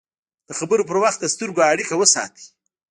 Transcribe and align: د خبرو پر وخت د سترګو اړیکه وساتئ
د 0.47 0.49
خبرو 0.59 0.87
پر 0.89 0.97
وخت 1.03 1.19
د 1.21 1.25
سترګو 1.33 1.67
اړیکه 1.71 1.93
وساتئ 1.97 2.45